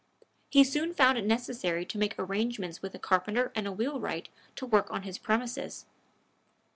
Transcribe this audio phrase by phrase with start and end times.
[0.49, 4.89] He soon found it necessary to make arrangement with a carpenter and wheelwright to work
[4.89, 5.85] on his premises.